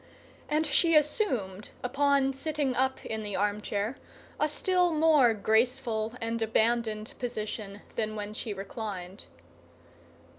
And 0.49 0.65
she 0.65 0.95
assumed, 0.95 1.69
upon 1.83 2.33
sitting 2.33 2.75
up 2.75 3.05
in 3.05 3.21
the 3.21 3.35
armchair, 3.35 3.97
a 4.39 4.49
still 4.49 4.91
more 4.93 5.35
graceful 5.35 6.15
and 6.19 6.41
abandoned 6.41 7.13
position 7.19 7.83
than 7.95 8.15
when 8.15 8.33
she 8.33 8.51
reclined. 8.51 9.25